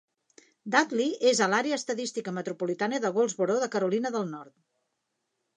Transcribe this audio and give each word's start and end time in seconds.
Dudley 0.75 1.11
és 1.31 1.41
a 1.41 1.49
l'àrea 1.53 1.77
estadística 1.81 2.35
metropolitana 2.39 3.03
de 3.05 3.13
Goldsboro 3.19 3.61
de 3.65 3.71
Carolina 3.77 4.13
del 4.17 4.29
Nord. 4.35 4.57